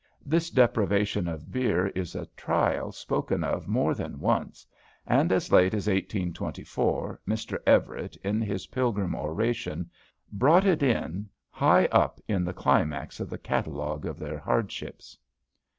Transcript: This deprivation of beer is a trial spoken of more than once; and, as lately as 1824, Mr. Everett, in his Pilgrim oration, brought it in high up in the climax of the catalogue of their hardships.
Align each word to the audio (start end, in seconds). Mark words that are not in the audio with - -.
This 0.25 0.49
deprivation 0.49 1.27
of 1.27 1.51
beer 1.51 1.89
is 1.89 2.15
a 2.15 2.25
trial 2.35 2.91
spoken 2.91 3.43
of 3.43 3.67
more 3.67 3.93
than 3.93 4.19
once; 4.19 4.65
and, 5.05 5.31
as 5.31 5.51
lately 5.51 5.77
as 5.77 5.85
1824, 5.85 7.21
Mr. 7.27 7.59
Everett, 7.67 8.15
in 8.23 8.41
his 8.41 8.65
Pilgrim 8.65 9.13
oration, 9.13 9.91
brought 10.31 10.65
it 10.65 10.81
in 10.81 11.29
high 11.51 11.85
up 11.91 12.19
in 12.27 12.43
the 12.43 12.51
climax 12.51 13.19
of 13.19 13.29
the 13.29 13.37
catalogue 13.37 14.07
of 14.07 14.17
their 14.17 14.39
hardships. 14.39 15.19